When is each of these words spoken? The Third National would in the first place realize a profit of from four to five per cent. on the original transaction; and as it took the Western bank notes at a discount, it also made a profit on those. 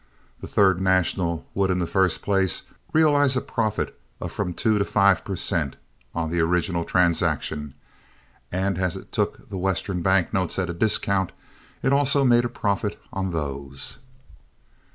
The 0.39 0.47
Third 0.47 0.81
National 0.81 1.45
would 1.53 1.69
in 1.69 1.77
the 1.77 1.85
first 1.85 2.23
place 2.23 2.63
realize 2.91 3.37
a 3.37 3.39
profit 3.39 4.01
of 4.19 4.31
from 4.31 4.51
four 4.55 4.79
to 4.79 4.83
five 4.83 5.23
per 5.23 5.35
cent. 5.35 5.75
on 6.15 6.31
the 6.31 6.39
original 6.39 6.83
transaction; 6.83 7.75
and 8.51 8.79
as 8.79 8.97
it 8.97 9.11
took 9.11 9.47
the 9.49 9.59
Western 9.59 10.01
bank 10.01 10.33
notes 10.33 10.57
at 10.57 10.71
a 10.71 10.73
discount, 10.73 11.33
it 11.83 11.93
also 11.93 12.23
made 12.25 12.45
a 12.45 12.49
profit 12.49 12.99
on 13.13 13.31
those. 13.31 13.99